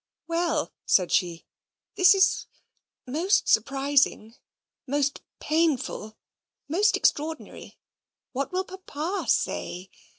[0.25, 1.45] "Well," said she,
[1.95, 2.47] "this is
[3.05, 4.33] most surprising
[4.87, 6.17] most painful
[6.67, 7.77] most extraordinary
[8.31, 9.91] what will Papa say?